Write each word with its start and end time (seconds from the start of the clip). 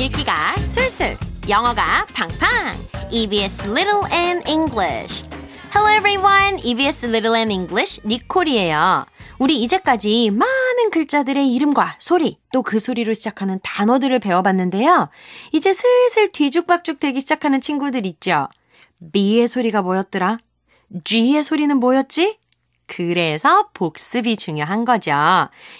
읽기가 0.00 0.56
술술 0.56 1.18
영어가 1.46 2.06
팡팡. 2.14 2.72
EBS 3.10 3.64
Little 3.68 4.00
and 4.10 4.50
English. 4.50 5.28
Hello 5.74 5.94
everyone. 5.94 6.58
EBS 6.64 7.04
Little 7.04 7.36
and 7.36 7.52
English 7.52 8.00
니콜이에요. 8.06 9.04
우리 9.38 9.58
이제까지 9.62 10.30
많은 10.30 10.90
글자들의 10.90 11.52
이름과 11.52 11.96
소리 11.98 12.38
또 12.50 12.62
그 12.62 12.78
소리로 12.78 13.12
시작하는 13.12 13.60
단어들을 13.62 14.18
배워봤는데요. 14.20 15.10
이제 15.52 15.70
슬슬 15.74 16.32
뒤죽박죽 16.32 16.98
되기 16.98 17.20
시작하는 17.20 17.60
친구들 17.60 18.06
있죠? 18.06 18.48
B의 19.12 19.48
소리가 19.48 19.82
뭐였더라? 19.82 20.38
G의 21.04 21.44
소리는 21.44 21.76
뭐였지? 21.76 22.38
그래서 22.90 23.68
복습이 23.72 24.36
중요한 24.36 24.84
거죠. 24.84 25.12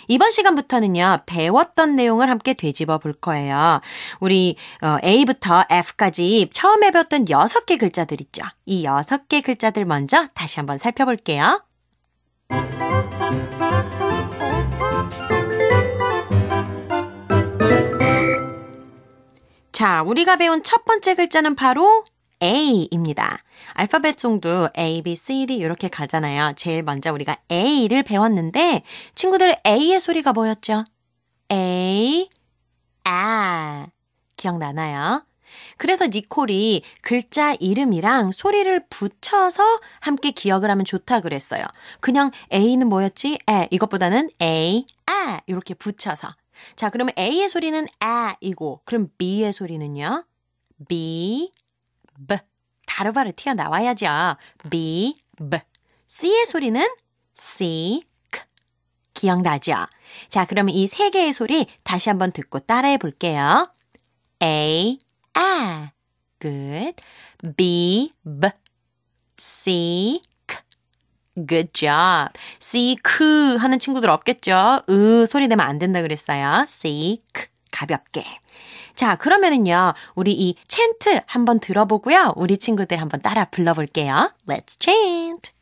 이번 0.06 0.30
시간부터는요, 0.30 1.22
배웠던 1.26 1.96
내용을 1.96 2.30
함께 2.30 2.54
되짚어 2.54 2.98
볼 2.98 3.12
거예요. 3.14 3.80
우리 4.20 4.54
어, 4.80 4.96
A부터 5.04 5.64
F까지 5.68 6.50
처음에 6.52 6.92
배웠던 6.92 7.24
6개 7.24 7.80
글자들 7.80 8.20
있죠. 8.20 8.44
이 8.64 8.84
6개 8.84 9.42
글자들 9.42 9.84
먼저 9.86 10.28
다시 10.34 10.60
한번 10.60 10.78
살펴볼게요. 10.78 11.64
자, 19.72 20.02
우리가 20.02 20.36
배운 20.36 20.62
첫 20.62 20.84
번째 20.84 21.16
글자는 21.16 21.56
바로 21.56 22.04
A입니다. 22.40 23.38
알파벳 23.74 24.18
송도 24.18 24.70
A, 24.78 25.02
B, 25.02 25.16
C, 25.16 25.46
D 25.46 25.56
이렇게 25.56 25.88
가잖아요. 25.88 26.54
제일 26.56 26.82
먼저 26.82 27.12
우리가 27.12 27.36
A를 27.50 28.02
배웠는데 28.02 28.82
친구들 29.14 29.56
A의 29.66 30.00
소리가 30.00 30.32
뭐였죠? 30.32 30.84
A, 31.52 32.28
아. 33.04 33.86
기억나나요? 34.36 35.24
그래서 35.76 36.06
니콜이 36.06 36.82
글자 37.02 37.54
이름이랑 37.54 38.32
소리를 38.32 38.86
붙여서 38.88 39.80
함께 40.00 40.30
기억을 40.30 40.70
하면 40.70 40.84
좋다 40.84 41.20
그랬어요. 41.20 41.64
그냥 42.00 42.30
A는 42.52 42.88
뭐였지? 42.88 43.38
에 43.48 43.68
이것보다는 43.70 44.30
A, 44.40 44.86
아 45.06 45.40
이렇게 45.46 45.74
붙여서. 45.74 46.28
자, 46.76 46.90
그러면 46.90 47.12
A의 47.18 47.48
소리는 47.48 47.86
아이고 47.98 48.82
그럼 48.84 49.08
B의 49.18 49.52
소리는요? 49.52 50.24
B, 50.88 51.52
B. 52.28 52.36
바로바로 53.00 53.32
튀어나와야죠. 53.34 54.36
B, 54.68 55.16
B. 55.38 55.58
C의 56.06 56.44
소리는 56.44 56.86
C, 57.32 58.02
K. 58.30 58.42
기억나죠? 59.14 59.74
자, 60.28 60.44
그러면 60.44 60.74
이 60.74 60.86
세 60.86 61.08
개의 61.08 61.32
소리 61.32 61.66
다시 61.82 62.10
한번 62.10 62.30
듣고 62.30 62.58
따라해 62.58 62.98
볼게요. 62.98 63.72
A, 64.42 64.98
A. 65.34 65.88
Good. 66.42 67.02
B, 67.56 68.12
B. 68.22 68.48
C. 69.38 70.20
Good 71.34 71.70
job. 71.72 72.28
C, 72.58 72.98
K 73.02 73.56
하는 73.56 73.78
친구들 73.78 74.10
없겠죠? 74.10 74.82
으 74.90 75.24
소리 75.26 75.48
내면 75.48 75.66
안 75.66 75.78
된다 75.78 76.02
그랬어요. 76.02 76.66
C, 76.68 77.22
K. 77.32 77.46
가볍게. 77.70 78.22
자, 78.94 79.16
그러면은요, 79.16 79.94
우리 80.14 80.32
이 80.32 80.54
챈트 80.68 81.22
한번 81.26 81.60
들어보고요. 81.60 82.34
우리 82.36 82.58
친구들 82.58 83.00
한번 83.00 83.20
따라 83.20 83.46
불러볼게요. 83.46 84.32
Let's 84.48 84.76
chant! 84.80 85.52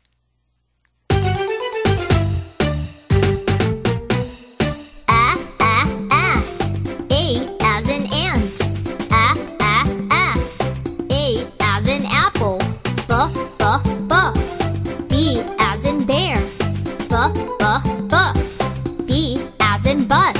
Bus. 20.09 20.38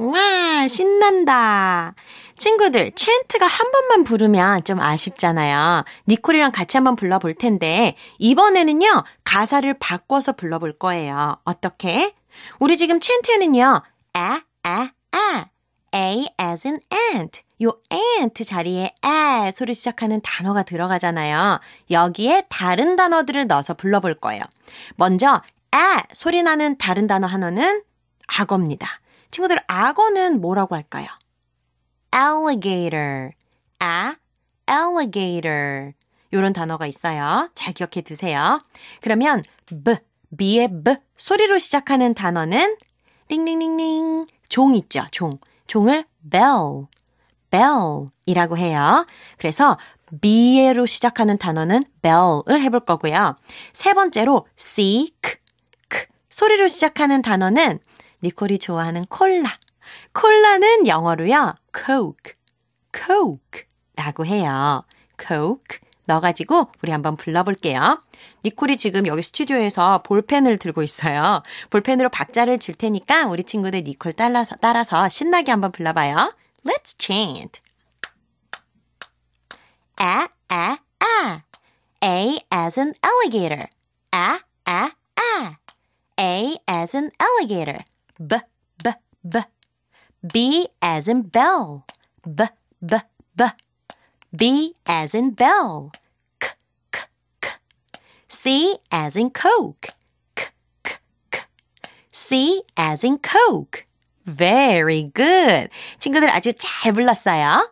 와, 0.00 0.66
신난다. 0.66 1.94
친구들, 2.38 2.92
챈트가 2.92 3.42
한 3.42 3.70
번만 3.70 4.02
부르면 4.02 4.64
좀 4.64 4.80
아쉽잖아요. 4.80 5.84
니콜이랑 6.08 6.52
같이 6.52 6.78
한번 6.78 6.96
불러볼 6.96 7.34
텐데, 7.34 7.94
이번에는요, 8.18 9.04
가사를 9.24 9.74
바꿔서 9.78 10.32
불러볼 10.32 10.78
거예요. 10.78 11.36
어떻게? 11.44 12.14
우리 12.58 12.78
지금 12.78 12.98
챈트에는요, 12.98 13.82
아, 14.14 14.40
아, 14.62 14.88
아. 15.12 15.46
A 15.94 16.28
as 16.40 16.66
in 16.66 16.80
ant. 17.12 17.42
요 17.62 17.74
ant 17.90 18.42
자리에 18.42 18.94
아 19.02 19.50
소리 19.52 19.74
시작하는 19.74 20.20
단어가 20.22 20.62
들어가잖아요. 20.62 21.60
여기에 21.90 22.44
다른 22.48 22.96
단어들을 22.96 23.48
넣어서 23.48 23.74
불러볼 23.74 24.14
거예요. 24.14 24.40
먼저 24.96 25.42
아 25.72 26.02
소리 26.14 26.42
나는 26.42 26.78
다른 26.78 27.06
단어 27.08 27.26
하나는 27.26 27.82
악어입니다. 28.28 29.00
친구들 29.30 29.58
악어는 29.66 30.40
뭐라고 30.40 30.74
할까요? 30.74 31.06
alligator. 32.14 33.30
아, 33.78 34.16
alligator. 34.68 35.92
요런 36.32 36.52
단어가 36.52 36.86
있어요. 36.86 37.50
잘 37.54 37.72
기억해 37.72 38.02
두세요. 38.02 38.62
그러면 39.00 39.42
b, 39.66 39.96
b의 40.36 40.68
b 40.84 40.96
소리로 41.16 41.58
시작하는 41.58 42.14
단어는 42.14 42.76
링링링링 43.28 44.26
종 44.48 44.74
있죠. 44.76 45.06
종. 45.10 45.38
종을 45.66 46.04
bell, 46.30 46.86
bell이라고 47.50 48.56
해요. 48.58 49.06
그래서 49.38 49.78
b로 50.20 50.86
시작하는 50.86 51.38
단어는 51.38 51.84
bell을 52.02 52.60
해볼 52.60 52.80
거고요. 52.80 53.36
세 53.72 53.92
번째로 53.92 54.46
c, 54.56 55.12
k, 55.22 55.34
k 55.88 56.06
소리로 56.28 56.68
시작하는 56.68 57.22
단어는 57.22 57.78
니콜이 58.22 58.58
좋아하는 58.58 59.06
콜라. 59.06 59.58
콜라는 60.12 60.86
영어로요. 60.86 61.54
coke, 61.74 62.34
coke라고 62.92 64.26
해요. 64.26 64.84
coke 65.18 65.78
넣어가지고 66.06 66.70
우리 66.82 66.92
한번 66.92 67.16
불러볼게요. 67.16 68.02
니콜이 68.44 68.76
지금 68.76 69.06
여기 69.06 69.22
스튜디오에서 69.22 70.02
볼펜을 70.02 70.58
들고 70.58 70.82
있어요. 70.82 71.42
볼펜으로 71.70 72.08
박자를 72.08 72.58
줄 72.58 72.74
테니까 72.74 73.26
우리 73.26 73.44
친구들 73.44 73.82
니콜 73.82 74.14
따라서, 74.14 74.56
따라서 74.60 75.08
신나게 75.08 75.50
한번 75.50 75.72
불러봐요. 75.72 76.34
Let's 76.64 76.96
chant. 76.98 77.60
A, 80.00 80.26
A, 80.52 80.76
A. 81.02 81.42
A 82.02 82.40
as 82.52 82.80
an 82.80 82.94
alligator. 83.04 83.66
A, 84.14 84.38
A, 84.68 84.90
A. 85.18 85.56
A 86.18 86.58
as 86.68 86.96
an 86.96 87.10
alligator. 87.20 87.84
B, 88.19 88.35
B, 88.83 88.91
B. 89.23 89.39
B 90.21 90.67
as 90.81 91.07
in 91.07 91.23
bell. 91.23 91.85
B, 92.23 92.45
B, 92.81 92.95
B. 93.35 93.45
B 94.35 94.73
as 94.85 95.13
in 95.13 95.31
bell. 95.31 95.91
K, 96.39 96.49
K, 96.91 97.01
K. 97.41 97.49
C 98.27 98.77
as 98.91 99.15
in 99.15 99.29
coke. 99.29 99.89
K, 100.35 100.45
K, 100.83 100.95
K. 101.31 101.41
C 102.11 102.63
as 102.75 103.03
in 103.03 103.17
coke. 103.19 103.85
Very 104.25 105.11
good. 105.13 105.69
친구들 105.99 106.29
아주 106.29 106.51
잘 106.53 106.91
불렀어요. 106.93 107.71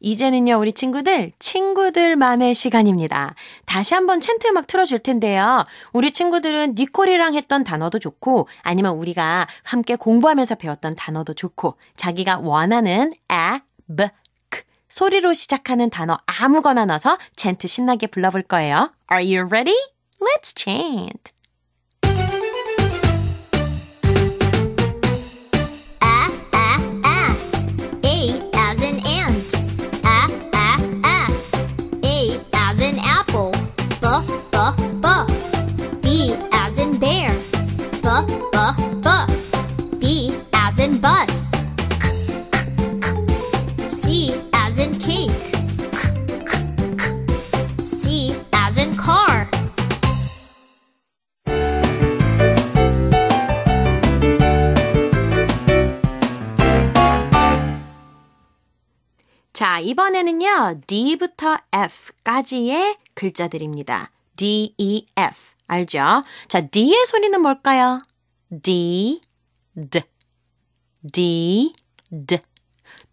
이제는요, 0.00 0.58
우리 0.58 0.72
친구들, 0.72 1.30
친구들만의 1.38 2.54
시간입니다. 2.54 3.34
다시 3.64 3.94
한번 3.94 4.20
챈트 4.20 4.46
음악 4.46 4.66
틀어줄 4.66 5.00
텐데요. 5.00 5.64
우리 5.92 6.12
친구들은 6.12 6.74
니콜이랑 6.76 7.34
했던 7.34 7.64
단어도 7.64 7.98
좋고, 7.98 8.48
아니면 8.62 8.94
우리가 8.94 9.48
함께 9.64 9.96
공부하면서 9.96 10.54
배웠던 10.56 10.94
단어도 10.94 11.34
좋고, 11.34 11.78
자기가 11.96 12.38
원하는 12.38 13.12
a, 13.32 13.60
b, 13.88 14.04
k 14.50 14.62
소리로 14.88 15.34
시작하는 15.34 15.90
단어 15.90 16.16
아무거나 16.26 16.84
넣어서 16.86 17.18
챈트 17.36 17.66
신나게 17.66 18.06
불러볼 18.06 18.42
거예요. 18.42 18.92
Are 19.12 19.24
you 19.24 19.48
ready? 19.48 19.76
Let's 20.20 20.56
chant. 20.56 21.37
in 40.98 41.00
bus. 41.00 41.50
C 43.88 44.34
as 44.52 44.78
in 44.78 44.98
cake. 44.98 45.30
C 47.82 48.34
as 48.52 48.78
in 48.78 48.96
car. 48.96 49.48
자, 59.52 59.80
이번에는요, 59.80 60.80
D부터 60.86 61.58
F까지의 61.72 62.96
글자들입니다. 63.14 64.12
D, 64.36 64.74
E, 64.78 65.04
F. 65.16 65.50
알죠? 65.66 66.22
자, 66.46 66.60
D의 66.60 67.06
소리는 67.06 67.40
뭘까요? 67.40 68.00
D, 68.62 69.20
D. 69.74 70.00
D, 71.12 71.72
D. 72.10 72.38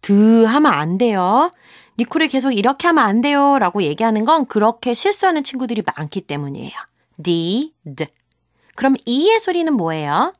드 0.00 0.44
하면 0.44 0.72
안 0.72 0.98
돼요. 0.98 1.50
니콜이 1.98 2.28
계속 2.28 2.52
이렇게 2.52 2.86
하면 2.88 3.04
안 3.04 3.20
돼요. 3.20 3.58
라고 3.58 3.82
얘기하는 3.82 4.24
건 4.24 4.46
그렇게 4.46 4.94
실수하는 4.94 5.42
친구들이 5.44 5.82
많기 5.96 6.20
때문이에요. 6.20 6.72
D, 7.22 7.72
D. 7.96 8.06
그럼 8.74 8.96
E의 9.06 9.40
소리는 9.40 9.72
뭐예요? 9.72 10.34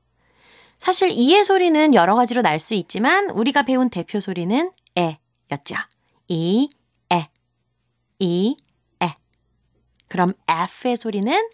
사실 0.78 1.10
E의 1.10 1.42
소리는 1.44 1.94
여러 1.94 2.14
가지로 2.14 2.42
날 2.42 2.60
수 2.60 2.74
있지만 2.74 3.30
우리가 3.30 3.62
배운 3.62 3.88
대표 3.88 4.20
소리는 4.20 4.70
에 4.98 5.16
였죠. 5.50 5.74
E, 6.28 6.68
에. 7.12 7.28
E, 8.18 8.56
에. 9.02 9.14
그럼 10.08 10.34
F의 10.48 10.96
소리는 10.96 11.48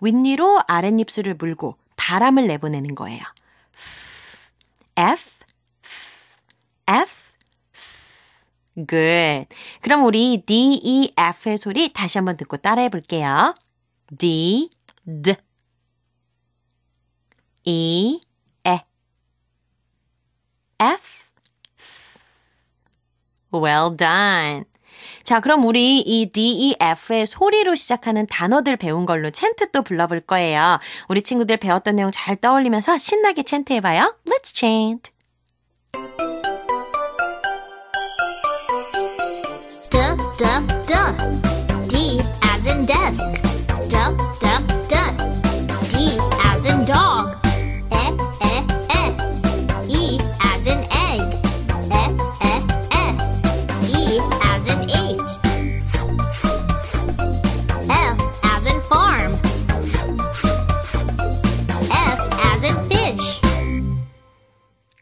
윗니로 0.00 0.60
아랫입술을 0.68 1.34
물고 1.34 1.76
바람을 1.96 2.46
내보내는 2.46 2.94
거예요. 2.94 3.22
F, 4.98 5.44
F, 6.88 7.32
good. 8.74 9.46
그럼 9.80 10.04
우리 10.04 10.42
D, 10.44 10.80
E, 10.82 11.12
F의 11.16 11.56
소리 11.56 11.92
다시 11.92 12.18
한번 12.18 12.36
듣고 12.36 12.56
따라해 12.56 12.88
볼게요. 12.88 13.54
D, 14.18 14.70
D, 15.06 15.36
E, 17.64 18.20
E, 18.64 18.80
F, 20.80 21.28
Well 23.52 23.96
done. 23.96 24.64
자, 25.28 25.40
그럼 25.40 25.64
우리 25.64 26.00
이 26.00 26.30
D, 26.32 26.52
E, 26.52 26.76
F의 26.80 27.26
소리로 27.26 27.74
시작하는 27.74 28.26
단어들 28.28 28.78
배운 28.78 29.04
걸로 29.04 29.30
챈트 29.30 29.72
또 29.72 29.82
불러볼 29.82 30.20
거예요. 30.20 30.78
우리 31.06 31.20
친구들 31.20 31.58
배웠던 31.58 31.96
내용 31.96 32.10
잘 32.10 32.34
떠올리면서 32.34 32.96
신나게 32.96 33.42
챈트 33.42 33.72
해봐요. 33.72 34.16
Let's 34.24 34.56
chant. 34.56 35.10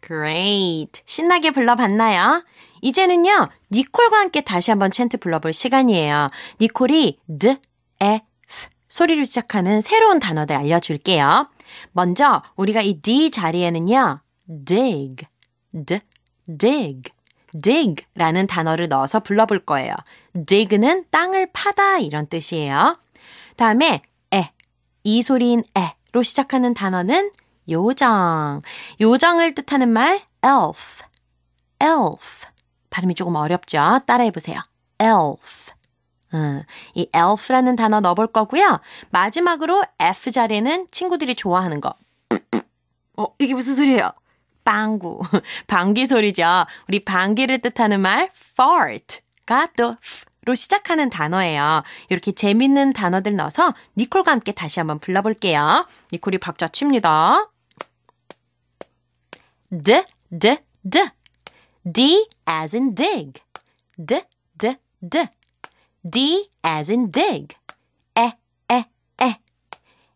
Great. 0.06 1.02
신나게 1.04 1.50
불러봤나요? 1.50 2.44
이제는요, 2.80 3.48
니콜과 3.72 4.18
함께 4.18 4.40
다시 4.40 4.70
한번 4.70 4.90
챈트 4.90 5.20
불러볼 5.20 5.52
시간이에요. 5.52 6.28
니콜이 6.60 7.18
D, 7.38 7.48
E, 7.48 7.56
F 8.00 8.68
소리로 8.88 9.24
시작하는 9.24 9.80
새로운 9.80 10.20
단어들 10.20 10.54
알려줄게요. 10.54 11.48
먼저 11.92 12.42
우리가 12.54 12.82
이 12.82 13.00
D 13.00 13.30
자리에는요, 13.30 14.20
dig, 14.64 15.26
D, 15.86 16.00
dig, 16.58 17.02
dig라는 17.60 18.46
단어를 18.46 18.88
넣어서 18.88 19.20
불러볼 19.20 19.64
거예요. 19.64 19.94
dig는 20.46 21.06
땅을 21.10 21.50
파다 21.52 21.98
이런 21.98 22.28
뜻이에요. 22.28 22.98
다음에 23.56 24.02
에, 24.32 24.52
이 25.02 25.22
소리인 25.22 25.64
에로 25.74 26.22
시작하는 26.22 26.74
단어는 26.74 27.32
요정. 27.68 28.60
요정을 29.00 29.54
뜻하는 29.54 29.88
말 29.88 30.22
elf, 30.44 31.02
elf. 31.80 32.46
발음이 32.90 33.14
조금 33.14 33.34
어렵죠? 33.36 34.00
따라해 34.06 34.30
보세요. 34.30 34.60
elf. 35.00 35.72
음, 36.34 36.62
이 36.94 37.08
elf라는 37.14 37.76
단어 37.76 38.00
넣어볼 38.00 38.28
거고요. 38.28 38.80
마지막으로 39.10 39.82
F 40.00 40.30
자리에는 40.30 40.88
친구들이 40.90 41.34
좋아하는 41.34 41.80
거. 41.80 41.94
어, 43.16 43.26
이게 43.38 43.54
무슨 43.54 43.76
소리예요? 43.76 44.12
빵구. 44.64 45.20
방귀 45.68 46.06
소리죠. 46.06 46.66
우리 46.88 47.04
방귀를 47.04 47.60
뜻하는 47.60 48.00
말 48.00 48.30
fart가 48.34 49.68
또 49.76 49.96
로 50.46 50.54
시작하는 50.54 51.10
단어예요. 51.10 51.82
이렇게 52.08 52.30
재밌는 52.30 52.92
단어들 52.92 53.34
넣어서 53.34 53.74
니콜과 53.96 54.30
함께 54.30 54.52
다시 54.52 54.78
한번 54.78 55.00
불러볼게요. 55.00 55.86
니콜이 56.12 56.38
박자 56.38 56.68
칩니다. 56.68 57.50
D, 59.70 60.02
D, 60.30 60.58
D. 60.88 61.00
D 61.90 62.26
as 62.46 62.74
in 62.74 62.94
dig. 62.94 63.40
D, 64.02 64.20
D, 64.56 64.76
D. 65.06 65.28
D 66.08 66.48
as 66.62 66.88
in 66.88 67.10
dig. 67.10 67.56
E, 68.16 68.30
E, 68.70 68.84
E. 69.20 69.32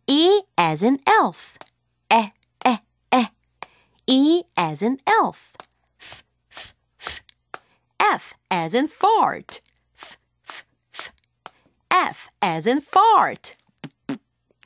E 0.06 0.42
as 0.56 0.82
in 0.84 1.00
elf. 1.06 1.58
E, 2.12 2.30
E, 2.64 2.76
E. 3.12 3.24
E 4.06 4.42
as 4.56 4.82
in 4.82 4.98
elf. 5.06 5.56
F, 6.00 6.14
F, 6.50 6.72
F. 6.98 7.22
F 8.00 8.34
as 8.50 8.74
in 8.74 8.86
fart. 8.88 9.60
F, 9.96 10.16
F, 10.48 10.64
F. 10.94 11.12
F 11.90 12.28
as 12.40 12.66
in 12.66 12.80
fart. 12.80 13.56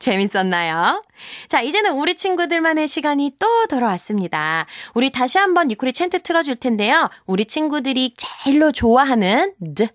재밌었나요? 0.05 1.03
자, 1.49 1.63
이제는 1.63 1.93
우리 1.93 2.15
친구들만의 2.15 2.87
시간이 2.87 3.33
또 3.39 3.67
돌아왔습니다. 3.69 4.67
우리 4.93 5.11
다시 5.11 5.39
한번 5.39 5.69
니콜이 5.69 5.93
챈트 5.93 6.23
틀어줄 6.23 6.57
텐데요. 6.57 7.09
우리 7.25 7.47
친구들이 7.47 8.15
제일로 8.17 8.71
좋아하는 8.73 9.55
D, 9.75 9.89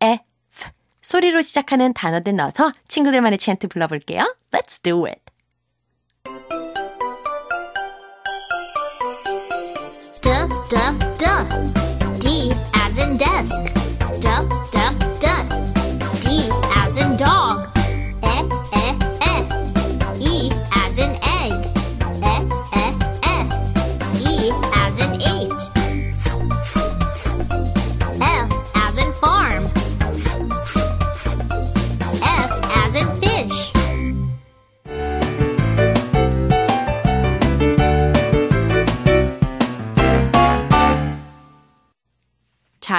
F 0.00 0.22
소리로 1.02 1.42
시작하는 1.42 1.92
단어들 1.92 2.36
넣어서 2.36 2.70
친구들만의 2.86 3.38
챈트 3.38 3.68
불러볼게요. 3.68 4.36
Let's 4.52 4.80
do 4.82 5.04
it. 5.06 5.20
D, 10.22 10.30
D, 10.70 10.76
D. 11.18 11.26
D 12.20 12.52
as 12.74 13.00
in 13.00 13.18
desk. 13.18 13.75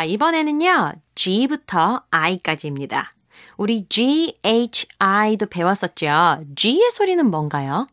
이번에는요, 0.08 0.94
G부터 1.16 2.04
I까지입니다. 2.12 3.12
우리 3.58 3.86
G, 3.90 4.38
H, 4.46 4.88
I도 5.00 5.46
배웠었죠. 5.48 6.44
G의 6.56 6.92
소리는 6.92 7.26
뭔가요? 7.30 7.88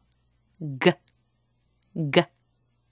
G, 0.83 0.93
G. 2.13 2.23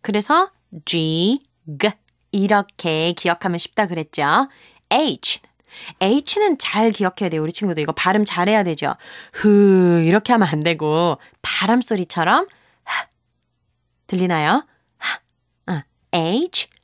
그래서 0.01 0.51
G, 0.85 1.45
G. 1.81 1.91
이렇게 2.33 3.13
기억하면 3.13 3.59
쉽다 3.59 3.87
그랬죠. 3.87 4.49
H. 4.91 5.41
H는 6.01 6.59
잘 6.59 6.93
기억해야 6.93 7.29
돼요. 7.31 7.43
우리 7.43 7.53
친구들 7.53 7.83
이거 7.83 7.93
발음 7.93 8.25
잘해야 8.25 8.63
되죠. 8.63 8.95
흐 9.33 10.03
이렇게 10.05 10.33
하면 10.33 10.49
안 10.49 10.61
되고 10.61 11.19
바람 11.41 11.81
소리처럼 11.81 12.49
하, 12.85 13.07
들리나요? 14.07 14.67
하, 14.99 15.73
어, 15.73 15.83
H 16.15 16.69
하. 16.69 16.82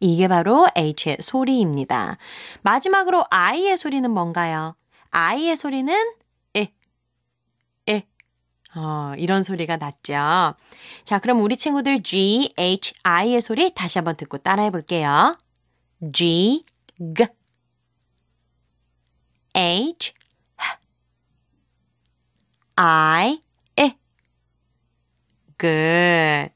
이게 0.00 0.28
바로 0.28 0.68
H의 0.76 1.18
소리입니다. 1.20 2.18
마지막으로 2.62 3.24
I의 3.30 3.76
소리는 3.76 4.10
뭔가요? 4.10 4.76
I의 5.10 5.56
소리는 5.56 5.94
에, 6.56 6.72
에. 7.88 8.06
어, 8.76 9.14
이런 9.16 9.42
소리가 9.42 9.76
났죠. 9.76 10.54
자, 11.04 11.18
그럼 11.18 11.40
우리 11.40 11.56
친구들 11.56 12.02
G, 12.02 12.54
H, 12.58 12.94
I의 13.02 13.40
소리 13.40 13.72
다시 13.72 13.98
한번 13.98 14.16
듣고 14.16 14.38
따라해 14.38 14.70
볼게요. 14.70 15.36
G, 16.12 16.64
G, 17.16 17.26
H, 19.56 20.14
I, 22.76 23.40
에. 23.80 23.96
Good. 25.58 26.52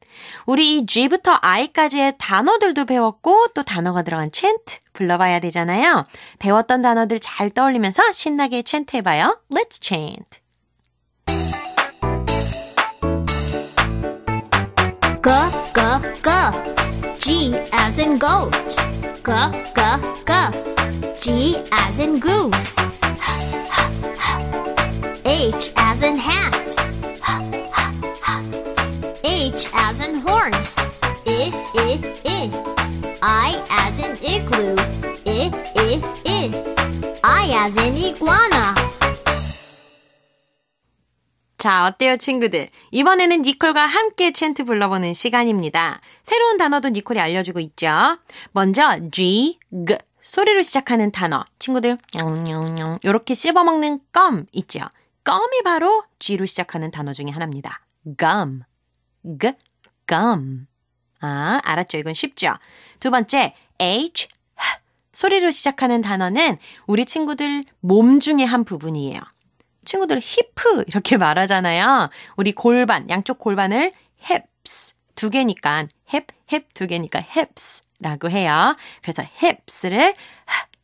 우리 0.46 0.78
이 0.78 0.86
G부터 0.86 1.38
I까지의 1.42 2.14
단어들도 2.18 2.84
배웠고 2.84 3.48
또 3.54 3.62
단어가 3.62 4.02
들어간 4.02 4.30
챈트 4.30 4.78
불러봐야 4.92 5.40
되잖아요. 5.40 6.06
배웠던 6.38 6.82
단어들 6.82 7.20
잘 7.20 7.50
떠올리면서 7.50 8.12
신나게 8.12 8.62
챈트 8.62 8.94
해봐요. 8.94 9.40
Let's 9.50 9.82
chant. 9.82 10.40
Go, 15.22 15.50
go, 15.72 16.00
go. 16.22 16.50
G 17.18 17.54
as 17.72 18.00
in 18.00 18.18
goat. 18.18 18.76
Go, 19.22 19.50
go, 19.74 19.98
go. 20.24 20.50
G 21.20 21.56
as 21.72 22.00
in 22.00 22.20
goose. 22.20 22.76
H 25.24 25.72
as 25.76 26.04
in 26.04 26.16
hat. 26.16 26.31
Horse. 30.42 30.76
I, 31.26 31.52
I, 31.76 32.00
I. 32.26 32.50
I 33.22 33.54
as 33.70 34.00
in 34.00 34.16
igloo. 34.22 34.74
I, 35.24 35.50
I, 35.76 36.02
I. 36.26 36.50
I 37.22 37.66
as 37.66 37.78
in 37.78 37.96
iguana. 37.96 38.74
자, 41.58 41.86
어때요, 41.86 42.16
친구들? 42.16 42.70
이번에는 42.90 43.42
니콜과 43.42 43.86
함께 43.86 44.32
챈트 44.32 44.66
불러보는 44.66 45.12
시간입니다. 45.14 46.00
새로운 46.24 46.56
단어도 46.56 46.88
니콜이 46.88 47.20
알려주고 47.20 47.60
있죠. 47.60 48.18
먼저 48.50 48.98
G, 49.12 49.60
G 49.86 49.96
소리로 50.22 50.62
시작하는 50.62 51.12
단어. 51.12 51.44
친구들, 51.60 51.98
냥냥냥 52.14 52.98
요렇게 53.04 53.34
씹어먹는 53.34 54.00
껌 54.12 54.46
있죠. 54.50 54.80
껌이 55.22 55.62
바로 55.62 56.02
G로 56.18 56.46
시작하는 56.46 56.90
단어 56.90 57.12
중에 57.12 57.26
하나입니다. 57.30 57.86
gum, 58.18 58.62
G, 59.40 59.52
gum. 60.06 60.66
아, 61.20 61.60
알았죠? 61.64 61.98
이건 61.98 62.14
쉽죠? 62.14 62.54
두 63.00 63.10
번째, 63.10 63.54
H, 63.80 64.28
소리로 65.12 65.50
시작하는 65.50 66.00
단어는 66.00 66.58
우리 66.86 67.04
친구들 67.04 67.64
몸 67.80 68.18
중에 68.18 68.44
한 68.44 68.64
부분이에요. 68.64 69.20
친구들 69.84 70.20
히프 70.20 70.84
이렇게 70.86 71.16
말하잖아요. 71.16 72.08
우리 72.36 72.52
골반, 72.52 73.08
양쪽 73.10 73.38
골반을 73.38 73.92
hips 74.28 74.94
두 75.14 75.30
개니까 75.30 75.86
hip, 76.12 76.34
hip 76.52 76.68
두 76.74 76.86
개니까 76.86 77.20
hips라고 77.20 78.30
해요. 78.30 78.76
그래서 79.02 79.22
hips를 79.42 80.14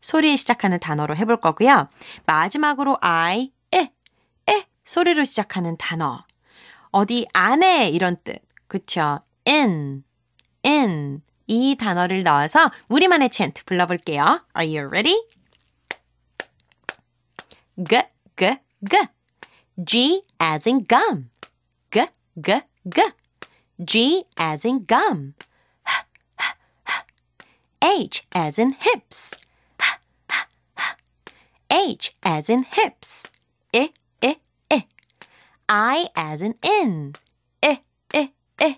소리 0.01 0.37
시작하는 0.37 0.79
단어로 0.79 1.17
해볼 1.17 1.41
거고요. 1.41 1.89
마지막으로 2.27 2.99
I, 3.01 3.53
에, 3.75 3.93
에 4.49 4.67
소리로 4.85 5.25
시작하는 5.25 5.77
단어. 5.77 6.25
어디 6.91 7.27
안에 7.33 7.91
이런 7.91 8.17
뜻. 8.25 8.41
그쵸? 8.69 9.21
in, 9.47 10.05
in 10.65 11.23
이 11.47 11.77
단어를 11.77 12.23
넣어서 12.23 12.71
우리만의 12.89 13.31
chant 13.33 13.65
불러볼게요. 13.65 14.45
Are 14.55 14.69
you 14.69 14.87
ready? 14.87 15.19
g, 17.83 18.03
g, 18.37 18.59
g. 18.85 18.99
G 19.83 20.23
as 20.41 20.69
in 20.69 20.85
gum. 20.85 21.31
G, 21.91 22.07
g, 22.45 22.61
g. 22.85 23.03
G 23.83 24.25
as 24.39 24.67
in 24.67 24.83
gum. 24.83 25.35
H 27.81 28.27
as 28.35 28.61
in 28.61 28.75
hips. 28.75 29.37
H 31.71 32.13
as 32.25 32.51
in 32.51 32.65
hips. 32.65 33.31
I, 33.73 33.93
I, 34.21 34.37
I. 34.71 34.85
I 35.69 36.09
as 36.17 36.43
in 36.43 36.55
in. 36.63 37.13
I, 38.61 38.77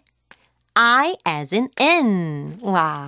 I, 0.75 1.17
as 1.27 1.55
in 1.55 1.69
in. 1.81 2.59
와. 2.63 3.07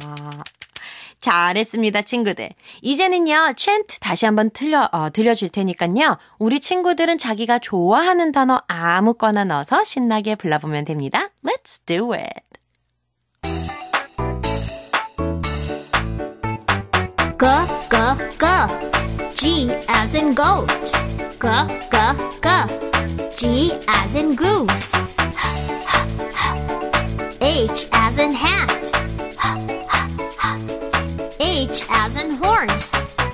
잘했습니다, 1.21 2.03
친구들. 2.03 2.51
이제는요, 2.83 3.55
챈트 3.57 4.01
다시 4.01 4.27
한번 4.27 4.51
틀려, 4.51 4.89
어, 4.91 5.11
들려줄 5.11 5.51
테니까요. 5.51 6.19
우리 6.39 6.59
친구들은 6.59 7.17
자기가 7.17 7.61
좋아하는 7.61 8.33
단어 8.33 8.61
아무거나 8.67 9.45
넣어서 9.45 9.85
신나게 9.85 10.35
불러보면 10.35 10.85
됩니다. 10.85 11.29
Let's 11.45 11.79
do 11.87 12.13
it. 12.13 12.43
Go, 17.39 17.67
go, 17.89 18.17
go. 18.39 18.93
G 19.35 19.69
as 19.89 20.17
in 20.17 20.35
goat. 20.35 20.93
Go, 21.39 21.67
go, 21.91 22.15
go. 22.41 23.31
G 23.37 23.73
as 23.89 24.17
in 24.17 24.37
goose. 24.37 25.12
H 27.41 27.89
as 27.93 28.19
in 28.19 28.33
hat. 28.33 28.83
H 31.41 31.85
as 31.91 32.17
in 32.17 32.31
horse. 32.33 32.93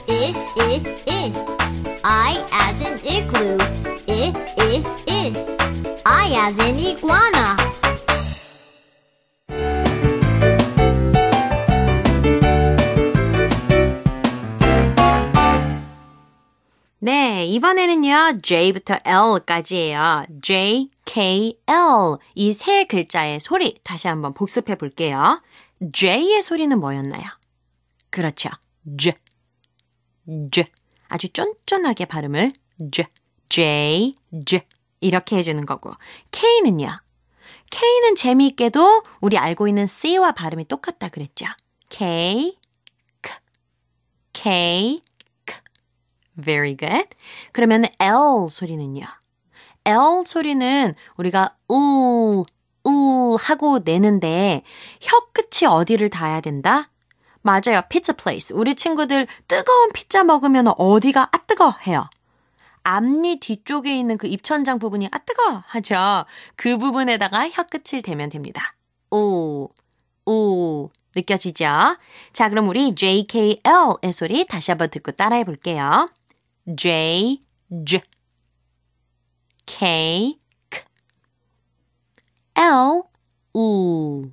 I, 0.09 0.33
I, 0.57 0.83
I. 1.07 1.59
I 2.05 2.47
as 2.53 2.81
in 2.81 2.95
igloo. 3.07 3.59
I, 4.09 4.33
I, 4.59 4.83
I. 5.09 6.03
I 6.07 6.49
as 6.49 6.59
in 6.59 6.79
iguana. 6.79 7.78
네, 17.01 17.47
이번에는요, 17.47 18.39
J부터 18.43 18.99
L까지예요. 19.05 20.27
J, 20.43 20.89
K, 21.05 21.57
L. 21.69 22.17
이 22.35 22.53
세 22.53 22.85
글자의 22.87 23.39
소리 23.41 23.79
다시 23.85 24.09
한번 24.09 24.35
복습해 24.35 24.75
볼게요. 24.75 25.41
J의 25.93 26.43
소리는 26.43 26.77
뭐였나요? 26.79 27.23
그렇죠. 28.11 28.49
J, 28.97 29.13
J. 30.51 30.65
아주 31.09 31.29
쫀쫀하게 31.29 32.07
발음을 32.07 32.53
J, 32.91 33.05
J, 33.49 34.15
J. 34.45 34.61
이렇게 35.01 35.37
해주는 35.37 35.65
거고. 35.67 35.93
K는요? 36.33 36.89
K는 37.71 38.17
재미있게도 38.17 39.05
우리 39.21 39.39
알고 39.39 39.69
있는 39.69 39.87
C와 39.87 40.33
발음이 40.33 40.67
똑같다 40.67 41.11
그랬죠. 41.11 41.47
K, 41.91 42.59
K, 44.33 45.03
Very 46.41 46.77
good. 46.77 47.09
그러면 47.53 47.85
L 47.99 48.49
소리는요. 48.51 49.05
L 49.85 50.25
소리는 50.27 50.95
우리가 51.17 51.57
우, 51.69 52.45
우 52.85 53.37
하고 53.41 53.81
내는데 53.85 54.63
혀 55.01 55.21
끝이 55.33 55.69
어디를 55.69 56.11
닿아야 56.11 56.41
된다? 56.41 56.91
맞아요. 57.43 57.83
pizza 57.89 58.13
place. 58.13 58.53
우리 58.53 58.75
친구들 58.75 59.27
뜨거운 59.47 59.93
피자 59.93 60.25
먹으면 60.25 60.69
어디가 60.77 61.29
아 61.33 61.39
뜨거 61.47 61.75
해요. 61.87 62.09
앞니 62.83 63.41
뒤쪽에 63.41 63.97
있는 63.97 64.17
그 64.19 64.27
입천장 64.27 64.79
부분이 64.79 65.09
아 65.11 65.19
뜨거 65.19 65.63
하죠. 65.67 66.25
그 66.57 66.79
부분에다가 66.79 67.49
혀 67.51 67.65
끝을 67.65 68.03
대면 68.03 68.31
됩니다. 68.31 68.75
오, 69.11 69.71
오. 70.27 70.91
느껴지죠? 71.17 71.67
자, 72.33 72.49
그럼 72.49 72.69
우리 72.69 72.95
JKL의 72.95 74.13
소리 74.13 74.47
다시 74.47 74.71
한번 74.71 74.91
듣고 74.91 75.13
따라해 75.13 75.45
볼게요. 75.45 76.09
J, 76.77 77.41
J, 77.85 78.03
K, 79.65 80.37
K, 80.71 80.85
L, 82.57 83.05
U. 83.55 84.33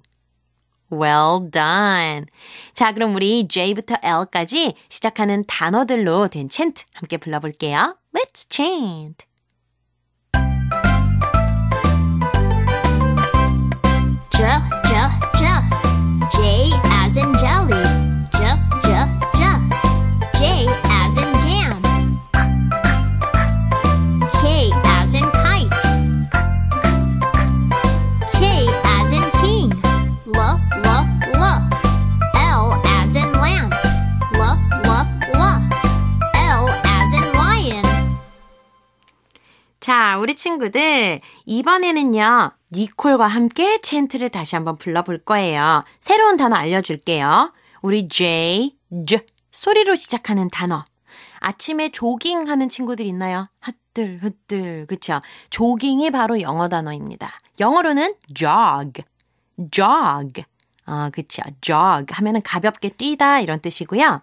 Well 0.92 1.50
done. 1.50 2.26
자, 2.74 2.92
그럼 2.92 3.16
우리 3.16 3.48
J부터 3.48 3.96
L까지 4.04 4.76
시작하는 4.90 5.46
단어들로 5.48 6.28
된 6.28 6.50
챈트 6.50 6.84
함께 6.94 7.18
불러볼게요. 7.18 7.98
Let's 8.14 8.48
chant. 8.52 9.26
J. 14.32 14.85
자, 40.16 40.20
우리 40.20 40.34
친구들, 40.34 41.20
이번에는요, 41.46 42.52
니콜과 42.72 43.28
함께 43.28 43.80
챈트를 43.82 44.32
다시 44.32 44.56
한번 44.56 44.78
불러볼 44.78 45.26
거예요. 45.26 45.84
새로운 46.00 46.38
단어 46.38 46.56
알려줄게요. 46.56 47.52
우리 47.82 48.08
J, 48.08 48.78
J, 49.06 49.20
소리로 49.52 49.96
시작하는 49.96 50.48
단어. 50.48 50.86
아침에 51.40 51.90
조깅 51.90 52.48
하는 52.48 52.70
친구들 52.70 53.06
있나요? 53.06 53.48
헛들, 53.68 54.22
헛들, 54.24 54.86
그쵸? 54.86 55.20
조깅이 55.50 56.12
바로 56.12 56.40
영어 56.40 56.70
단어입니다. 56.70 57.30
영어로는 57.60 58.16
jog, 58.34 59.04
jog. 59.70 60.46
어, 60.86 61.10
그쵸. 61.12 61.42
jog 61.60 62.06
하면은 62.14 62.42
가볍게 62.42 62.88
뛰다 62.88 63.42
이런 63.42 63.60
뜻이고요. 63.60 64.22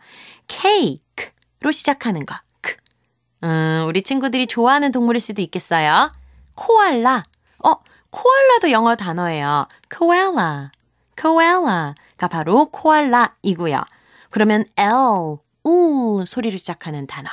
cake로 0.49 1.71
시작하는 1.71 2.25
거. 2.25 2.35
크. 3.43 3.47
음, 3.47 3.85
우리 3.89 4.03
친구들이 4.03 4.47
좋아하는 4.47 4.93
동물일 4.93 5.21
수도 5.21 5.43
있겠어요. 5.43 6.11
코알라. 6.55 7.25
어, 7.65 7.75
코알라도 8.11 8.71
영어 8.71 8.95
단어예요. 8.95 9.67
koala. 9.95 10.71
koala가 11.17 12.29
바로 12.31 12.67
코알라이고요. 12.71 13.83
그러면 14.31 14.65
L, 14.77 15.39
우 15.65 16.25
소리로 16.27 16.57
시작하는 16.59 17.07
단어. 17.07 17.29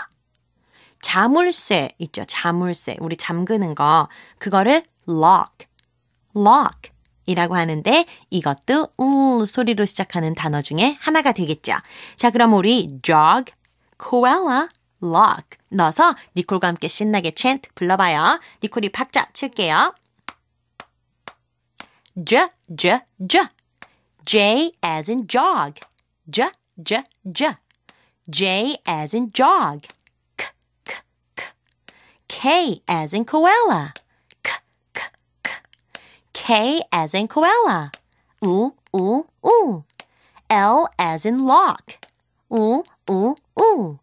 자물쇠 1.01 1.91
있죠. 1.99 2.25
자물쇠. 2.25 2.97
우리 2.99 3.15
잠그는 3.15 3.75
거. 3.75 4.09
그거를 4.37 4.83
lock, 5.07 5.67
lock 6.35 6.91
이라고 7.25 7.55
하는데 7.55 8.05
이것도 8.29 8.89
우 8.97 9.45
소리로 9.47 9.85
시작하는 9.85 10.35
단어 10.35 10.61
중에 10.61 10.97
하나가 10.99 11.31
되겠죠. 11.31 11.73
자, 12.17 12.31
그럼 12.31 12.53
우리 12.53 12.99
jog, 13.01 13.53
koala, 13.97 14.67
lock 15.01 15.58
넣어서 15.69 16.15
니콜과 16.35 16.67
함께 16.67 16.87
신나게 16.87 17.33
chant 17.35 17.69
불러봐요. 17.75 18.39
니콜이 18.63 18.91
박자 18.91 19.29
칠게요. 19.33 19.93
j, 22.25 22.49
j, 22.75 23.01
j. 23.27 23.47
J 24.25 24.71
as 24.83 25.09
in 25.09 25.27
jog. 25.27 25.79
j, 26.29 26.51
j, 26.83 27.03
j. 27.31 27.55
J 28.29 28.77
as 28.85 29.15
in 29.15 29.31
jog. 29.31 29.87
K, 30.37 30.45
k, 30.85 30.93
k. 31.35 31.43
K 32.27 32.81
as 32.87 33.13
in 33.13 33.25
koala. 33.25 33.93
K, 34.43 34.51
k, 34.93 35.01
k. 35.43 35.51
K 36.33 36.81
as 36.91 37.15
in 37.15 37.27
koala. 37.27 37.91
U, 38.41 38.75
u, 38.93 39.25
u. 39.43 39.83
L 40.49 40.87
as 40.99 41.25
in 41.25 41.45
lock. 41.45 41.97
U, 42.49 42.83
u, 43.09 43.35
u. 43.57 43.99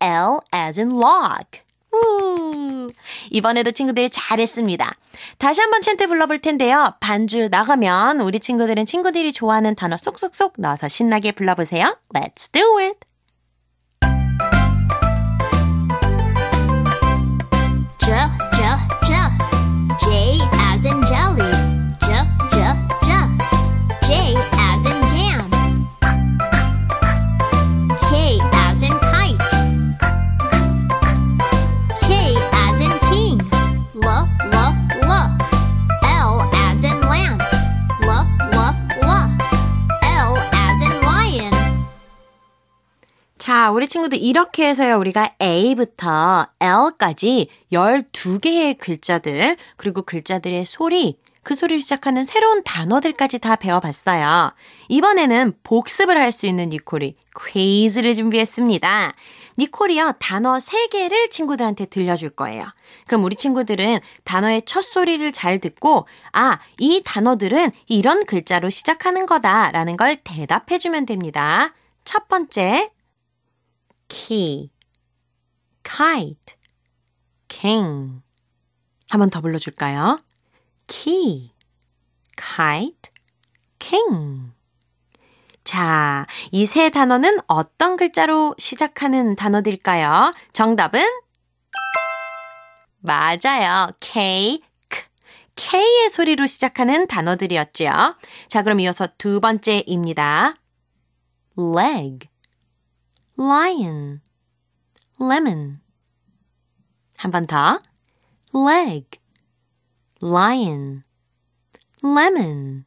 L 0.00 0.38
as 0.54 0.80
in 0.80 0.90
lock. 0.92 1.62
우. 1.92 2.90
이번에도 3.30 3.72
친구들 3.72 4.10
잘했습니다. 4.10 4.94
다시 5.38 5.60
한번 5.60 5.80
챈트 5.80 6.08
불러볼 6.08 6.38
텐데요. 6.38 6.94
반주 7.00 7.48
나가면 7.50 8.20
우리 8.20 8.40
친구들은 8.40 8.86
친구들이 8.86 9.32
좋아하는 9.32 9.74
단어 9.74 9.96
쏙쏙쏙 9.96 10.54
넣어서 10.58 10.88
신나게 10.88 11.32
불러보세요. 11.32 11.98
Let's 12.14 12.50
do 12.52 12.78
it! 12.78 12.98
J, 18.00 18.12
친구들 44.00 44.18
이렇게 44.18 44.66
해서요. 44.68 44.98
우리가 44.98 45.34
A부터 45.42 46.46
L까지 46.58 47.48
12개의 47.72 48.78
글자들, 48.78 49.56
그리고 49.76 50.02
글자들의 50.02 50.64
소리, 50.64 51.18
그 51.42 51.54
소리를 51.54 51.82
시작하는 51.82 52.24
새로운 52.24 52.62
단어들까지 52.62 53.38
다 53.38 53.56
배워봤어요. 53.56 54.52
이번에는 54.88 55.54
복습을 55.62 56.16
할 56.16 56.32
수 56.32 56.46
있는 56.46 56.70
니콜이 56.70 57.14
퀴즈를 57.48 58.14
준비했습니다. 58.14 59.12
니콜이요, 59.58 60.14
단어 60.18 60.54
3개를 60.54 61.30
친구들한테 61.30 61.86
들려줄 61.86 62.30
거예요. 62.30 62.64
그럼 63.06 63.24
우리 63.24 63.36
친구들은 63.36 63.98
단어의 64.24 64.62
첫 64.64 64.82
소리를 64.82 65.30
잘 65.32 65.58
듣고, 65.58 66.06
아, 66.32 66.58
이 66.78 67.02
단어들은 67.04 67.72
이런 67.88 68.24
글자로 68.24 68.70
시작하는 68.70 69.26
거다라는 69.26 69.96
걸 69.98 70.16
대답해주면 70.24 71.04
됩니다. 71.04 71.74
첫 72.04 72.28
번째, 72.28 72.90
key, 74.10 74.70
kite, 75.84 76.56
king. 77.48 78.22
한 79.08 79.18
번 79.20 79.30
더 79.30 79.40
불러줄까요? 79.40 80.20
key, 80.86 81.52
kite, 82.36 83.10
king. 83.78 84.52
자, 85.64 86.26
이 86.52 86.64
세 86.66 86.90
단어는 86.90 87.38
어떤 87.46 87.96
글자로 87.96 88.54
시작하는 88.58 89.36
단어들일까요? 89.36 90.34
정답은? 90.52 91.04
맞아요. 92.98 93.90
K. 94.00 94.60
K의 95.56 96.08
소리로 96.10 96.46
시작하는 96.46 97.06
단어들이었죠. 97.06 98.14
자, 98.48 98.62
그럼 98.62 98.80
이어서 98.80 99.06
두 99.18 99.40
번째입니다. 99.40 100.54
leg, 101.58 102.28
lion, 103.40 104.20
lemon. 105.18 105.80
한 107.16 107.30
번 107.30 107.46
더. 107.46 107.80
leg, 108.52 109.06
lion, 110.22 111.02
lemon. 112.02 112.84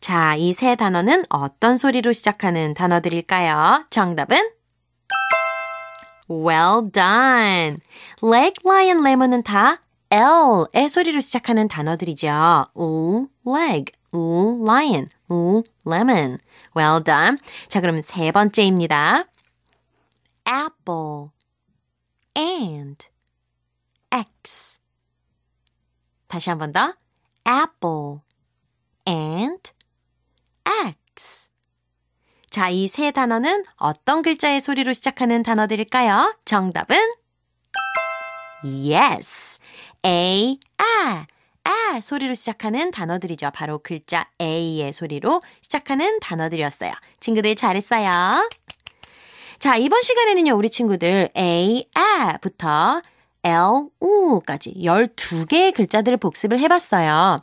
자, 0.00 0.34
이 0.36 0.52
세 0.52 0.74
단어는 0.74 1.24
어떤 1.28 1.76
소리로 1.76 2.12
시작하는 2.12 2.74
단어들일까요? 2.74 3.86
정답은? 3.90 4.38
Well 6.28 6.90
done. 6.92 7.78
leg, 8.22 8.54
lion, 8.64 9.04
lemon은 9.06 9.44
다 9.44 9.82
L의 10.10 10.88
소리로 10.88 11.20
시작하는 11.20 11.68
단어들이죠. 11.68 12.66
우, 12.74 13.28
leg, 13.46 13.92
우, 14.12 14.58
lion, 14.66 15.06
우, 15.28 15.62
lemon. 15.86 16.38
Well 16.78 17.02
done. 17.02 17.38
자, 17.68 17.80
그럼 17.80 18.00
세 18.02 18.30
번째입니다. 18.32 19.24
apple, 20.48 21.28
and, 22.36 23.06
x. 24.12 24.78
다시 26.28 26.50
한 26.50 26.58
번 26.58 26.72
더. 26.72 26.94
apple, 27.48 28.20
and, 29.08 29.72
X. 30.66 31.48
자, 32.50 32.68
이 32.70 32.86
세 32.88 33.10
단어는 33.10 33.64
어떤 33.76 34.22
글자의 34.22 34.60
소리로 34.60 34.92
시작하는 34.92 35.42
단어들일까요? 35.42 36.36
정답은? 36.44 36.96
Yes. 38.64 39.58
A, 40.04 40.58
A, 40.80 41.26
A 41.68 42.00
소리로 42.00 42.34
시작하는 42.34 42.90
단어들이죠. 42.90 43.50
바로 43.52 43.78
글자 43.78 44.26
A의 44.40 44.92
소리로 44.92 45.42
시작하는 45.60 46.18
단어들이었어요. 46.20 46.92
친구들 47.20 47.54
잘했어요. 47.54 48.48
자, 49.58 49.76
이번 49.76 50.00
시간에는요, 50.02 50.54
우리 50.54 50.70
친구들 50.70 51.30
A, 51.36 51.84
A부터 51.96 53.02
L, 53.44 53.88
U까지 54.02 54.74
12개의 54.74 55.74
글자들을 55.74 56.18
복습을 56.18 56.58
해봤어요. 56.58 57.40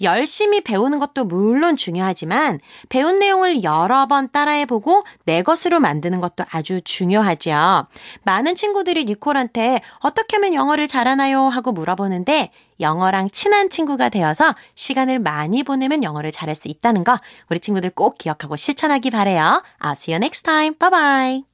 열심히 0.00 0.62
배우는 0.62 0.98
것도 0.98 1.24
물론 1.24 1.76
중요하지만 1.76 2.60
배운 2.88 3.18
내용을 3.18 3.62
여러 3.62 4.06
번 4.06 4.30
따라해보고 4.30 5.04
내 5.24 5.42
것으로 5.42 5.80
만드는 5.80 6.20
것도 6.20 6.44
아주 6.50 6.80
중요하죠. 6.80 7.84
많은 8.22 8.54
친구들이 8.54 9.04
니콜한테 9.04 9.80
어떻게 10.00 10.36
하면 10.36 10.54
영어를 10.54 10.88
잘하나요? 10.88 11.42
하고 11.42 11.72
물어보는데 11.72 12.50
영어랑 12.80 13.30
친한 13.30 13.70
친구가 13.70 14.08
되어서 14.08 14.54
시간을 14.74 15.18
많이 15.18 15.62
보내면 15.62 16.02
영어를 16.02 16.32
잘할 16.32 16.54
수 16.54 16.68
있다는 16.68 17.04
거 17.04 17.18
우리 17.50 17.60
친구들 17.60 17.90
꼭 17.90 18.18
기억하고 18.18 18.56
실천하기 18.56 19.10
바래요. 19.10 19.62
I'll 19.80 19.92
see 19.92 20.14
you 20.14 20.16
next 20.16 20.42
time. 20.42 20.74
Bye 20.78 20.90
bye. 20.90 21.53